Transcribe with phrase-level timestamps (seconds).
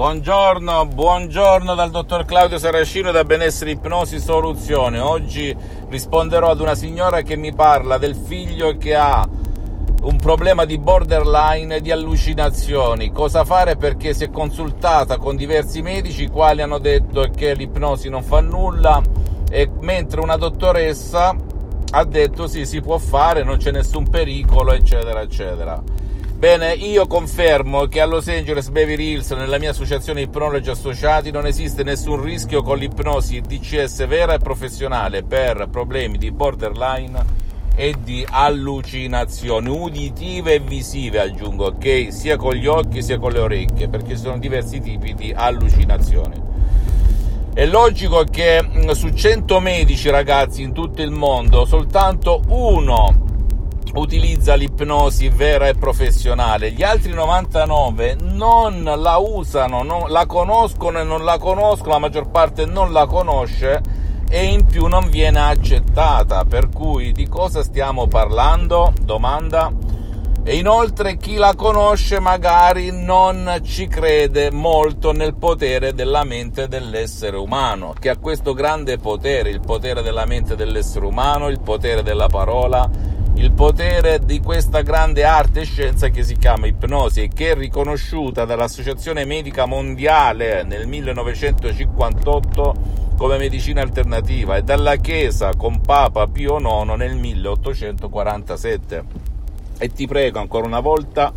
[0.00, 4.98] Buongiorno, buongiorno dal dottor Claudio Saracino da Benessere Ipnosi Soluzione.
[4.98, 5.54] Oggi
[5.90, 9.28] risponderò ad una signora che mi parla del figlio che ha
[10.04, 13.12] un problema di borderline e di allucinazioni.
[13.12, 18.08] Cosa fare perché si è consultata con diversi medici i quali hanno detto che l'ipnosi
[18.08, 19.02] non fa nulla
[19.50, 21.36] e mentre una dottoressa
[21.90, 25.82] ha detto sì, si può fare, non c'è nessun pericolo, eccetera, eccetera.
[26.40, 31.44] Bene, io confermo che a Los Angeles Beverly Hills, nella mia associazione Ipnologi Associati, non
[31.44, 37.22] esiste nessun rischio con l'ipnosi DCS vera e professionale per problemi di borderline
[37.74, 42.10] e di allucinazioni uditive e visive, aggiungo, ok?
[42.10, 46.40] Sia con gli occhi sia con le orecchie, perché ci sono diversi tipi di allucinazioni.
[47.52, 53.28] È logico che mm, su 100 medici, ragazzi, in tutto il mondo, soltanto uno
[53.94, 61.04] utilizza l'ipnosi vera e professionale, gli altri 99 non la usano, non la conoscono e
[61.04, 63.80] non la conoscono, la maggior parte non la conosce
[64.28, 66.44] e in più non viene accettata.
[66.44, 68.92] Per cui di cosa stiamo parlando?
[69.02, 69.72] Domanda.
[70.42, 77.36] E inoltre chi la conosce magari non ci crede molto nel potere della mente dell'essere
[77.36, 82.28] umano, che ha questo grande potere, il potere della mente dell'essere umano, il potere della
[82.28, 82.88] parola,
[83.40, 87.54] il potere di questa grande arte e scienza che si chiama ipnosi e che è
[87.54, 92.74] riconosciuta dall'Associazione Medica Mondiale nel 1958
[93.16, 99.04] come medicina alternativa e dalla Chiesa con Papa Pio IX nel 1847.
[99.78, 101.32] E ti prego ancora una volta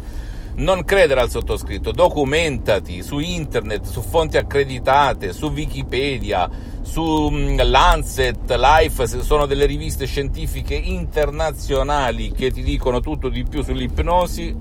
[0.55, 6.49] non credere al sottoscritto, documentati su internet, su fonti accreditate, su Wikipedia,
[6.81, 13.63] su mm, Lancet, Life, sono delle riviste scientifiche internazionali che ti dicono tutto di più
[13.63, 14.55] sull'ipnosi,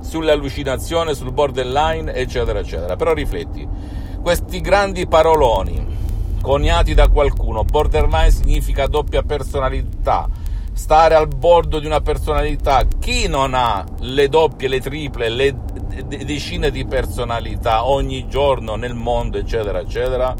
[0.00, 2.94] sull'allucinazione, sul borderline, eccetera, eccetera.
[2.94, 3.66] Però rifletti,
[4.22, 5.94] questi grandi paroloni
[6.40, 10.28] coniati da qualcuno, borderline significa doppia personalità,
[10.76, 12.84] stare al bordo di una personalità.
[13.00, 15.56] Chi non ha le doppie, le triple, le
[16.06, 20.34] decine di personalità ogni giorno nel mondo, eccetera, eccetera?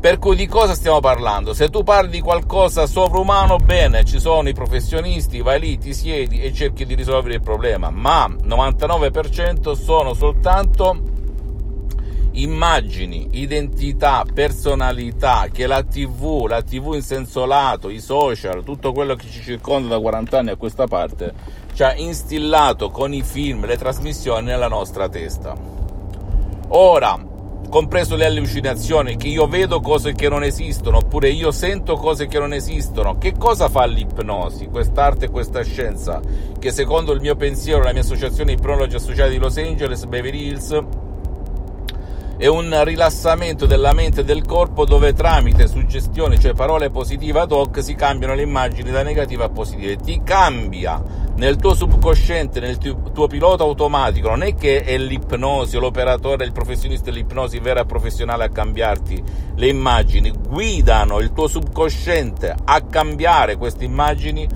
[0.00, 1.52] Per cui di cosa stiamo parlando?
[1.52, 6.40] Se tu parli di qualcosa sovrumano, bene, ci sono i professionisti, vai lì, ti siedi
[6.40, 11.09] e cerchi di risolvere il problema, ma 99% sono soltanto
[12.32, 19.14] immagini, identità, personalità che la TV, la TV in senso lato, i social, tutto quello
[19.14, 21.32] che ci circonda da 40 anni a questa parte,
[21.72, 25.56] ci ha instillato con i film, le trasmissioni nella nostra testa.
[26.68, 27.18] Ora,
[27.68, 32.38] compreso le allucinazioni, che io vedo cose che non esistono, oppure io sento cose che
[32.38, 36.20] non esistono, che cosa fa l'ipnosi, quest'arte e questa scienza,
[36.58, 40.82] che secondo il mio pensiero, la mia associazione Ipnologi Associati di Los Angeles, Beverly Hills,
[42.40, 47.52] è un rilassamento della mente e del corpo dove tramite suggestioni, cioè parole positive ad
[47.52, 49.96] hoc, si cambiano le immagini da negative a positive.
[49.96, 51.02] Ti cambia
[51.36, 57.10] nel tuo subconsciente, nel tuo pilota automatico, non è che è l'ipnosi l'operatore, il professionista
[57.10, 59.22] dell'ipnosi vera e professionale a cambiarti
[59.56, 64.48] le immagini, guidano il tuo subconsciente a cambiare queste immagini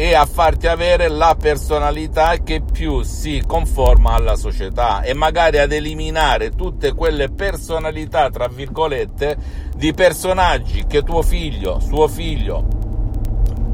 [0.00, 5.72] e a farti avere la personalità che più si conforma alla società e magari ad
[5.72, 9.36] eliminare tutte quelle personalità, tra virgolette,
[9.74, 12.64] di personaggi che tuo figlio, suo figlio,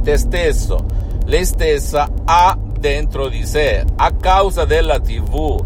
[0.03, 0.87] te stesso,
[1.27, 5.63] lei stessa ha dentro di sé a causa della TV,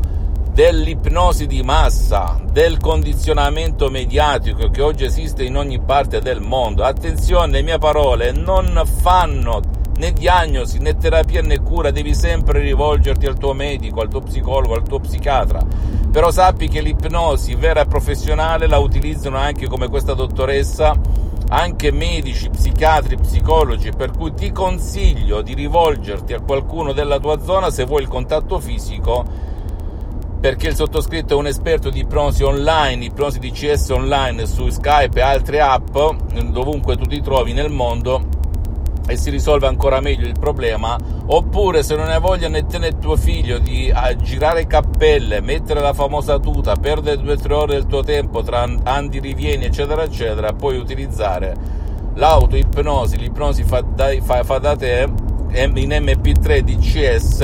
[0.51, 6.83] dell'ipnosi di massa, del condizionamento mediatico che oggi esiste in ogni parte del mondo.
[6.83, 13.27] Attenzione, le mie parole non fanno né diagnosi, né terapia né cura, devi sempre rivolgerti
[13.27, 15.61] al tuo medico, al tuo psicologo, al tuo psichiatra.
[16.11, 22.49] Però sappi che l'ipnosi vera e professionale la utilizzano anche come questa dottoressa anche medici,
[22.49, 28.03] psichiatri, psicologi, per cui ti consiglio di rivolgerti a qualcuno della tua zona se vuoi
[28.03, 29.25] il contatto fisico,
[30.41, 35.19] perché il sottoscritto è un esperto di ipnosi online, ipnosi di CS online su Skype
[35.19, 35.97] e altre app,
[36.51, 38.38] dovunque tu ti trovi nel mondo
[39.09, 40.97] e si risolve ancora meglio il problema,
[41.27, 45.95] oppure se non hai voglia né te né tuo figlio di girare cappelle, mettere la
[45.95, 50.53] famosa tuta, perdere due o tre ore del tuo tempo tra andi rivieni eccetera eccetera,
[50.53, 51.57] puoi utilizzare
[52.15, 55.09] l'autoipnosi, l'ipnosi fa da, fa, fa da te
[55.51, 57.41] in MP3 DCS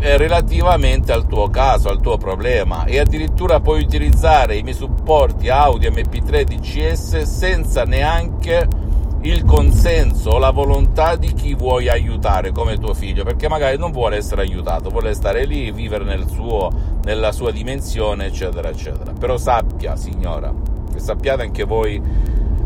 [0.00, 2.84] eh, relativamente al tuo caso, al tuo problema.
[2.84, 8.77] E addirittura puoi utilizzare i miei supporti audio MP3 DCS senza neanche
[9.22, 14.16] il consenso la volontà di chi vuoi aiutare come tuo figlio, perché magari non vuole
[14.16, 16.70] essere aiutato, vuole stare lì, vivere nel suo,
[17.04, 19.12] nella sua dimensione, eccetera, eccetera.
[19.12, 20.52] Però sappia, signora,
[20.94, 22.00] e sappiate anche voi,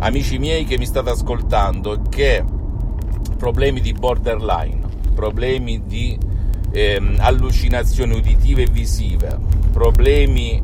[0.00, 2.44] amici miei che mi state ascoltando, che
[3.38, 4.80] problemi di borderline,
[5.14, 6.18] problemi di
[6.70, 9.38] ehm, allucinazioni uditive e visive,
[9.72, 10.62] problemi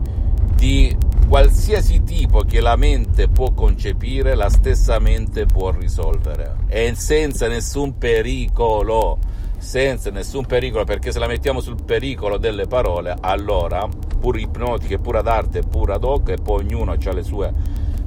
[0.55, 0.95] di
[1.29, 7.99] qualsiasi tipo che la mente può concepire, la stessa mente può risolvere e senza nessun
[7.99, 9.19] pericolo.
[9.59, 13.89] Senza nessun pericolo, perché se la mettiamo sul pericolo delle parole, allora,
[14.21, 17.53] pur ipnotiche, pur ad arte, pur ad hoc, e poi ognuno ha le sue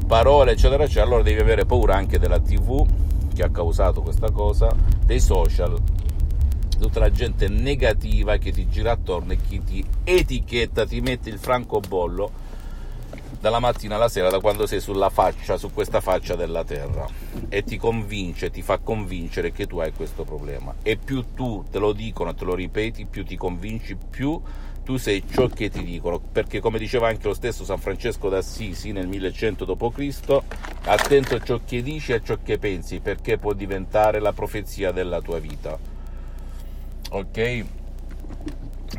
[0.08, 2.88] parole, eccetera, eccetera, allora devi avere paura anche della TV
[3.36, 4.74] che ha causato questa cosa,
[5.06, 5.78] dei social,
[6.80, 11.38] tutta la gente negativa che ti gira attorno e chi ti etichetta, ti mette il
[11.38, 12.32] francobollo
[13.42, 17.08] dalla mattina alla sera, da quando sei sulla faccia, su questa faccia della terra
[17.50, 20.76] e ti convince, ti fa convincere che tu hai questo problema.
[20.84, 24.40] E più tu te lo dicono, te lo ripeti, più ti convinci, più
[24.84, 28.92] tu sei ciò che ti dicono, perché come diceva anche lo stesso San Francesco d'Assisi
[28.92, 30.40] nel 1100 d.C.,
[30.84, 34.92] attento a ciò che dici e a ciò che pensi, perché può diventare la profezia
[34.92, 35.78] della tua vita.
[37.10, 37.66] Ok?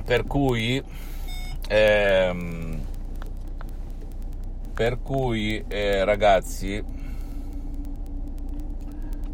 [0.05, 0.83] Per cui
[1.69, 2.72] ehm,
[4.73, 6.83] per cui, eh, ragazzi,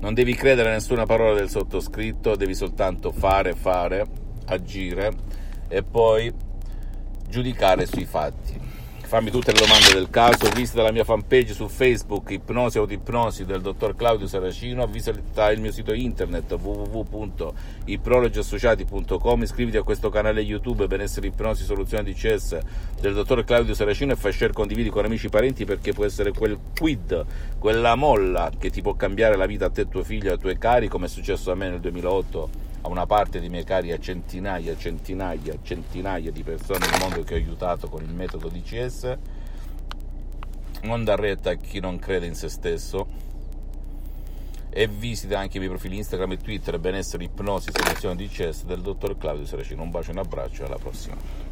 [0.01, 4.05] non devi credere a nessuna parola del sottoscritto, devi soltanto fare, fare,
[4.47, 5.13] agire
[5.69, 6.33] e poi
[7.29, 8.68] giudicare sui fatti
[9.09, 13.63] fammi tutte le domande del caso, visita la mia fanpage su Facebook, Ipnosi Autoipnosi del
[13.63, 21.29] dottor Claudio Saracino, visita il mio sito internet www.iprologiassociati.com, iscriviti a questo canale YouTube Benessere
[21.29, 22.59] Ipnosi Soluzione di CS
[23.01, 26.33] del dottor Claudio Saracino e fai share, condividi con amici e parenti perché può essere
[26.33, 27.25] quel quid,
[27.59, 30.59] quella molla che ti può cambiare la vita a te, tuo figlio e ai tuoi
[30.59, 34.77] cari, come è successo a me nel 2008 una parte dei miei cari, a centinaia,
[34.77, 39.17] centinaia, centinaia di persone nel mondo che ho aiutato con il metodo DCS.
[40.83, 43.07] Non dar retta a chi non crede in se stesso.
[44.71, 49.17] E visita anche i miei profili Instagram e Twitter, benessere, ipnosi, selezione DCS del dottor
[49.17, 49.83] Claudio Saracino.
[49.83, 51.48] Un bacio, un abbraccio e alla prossima.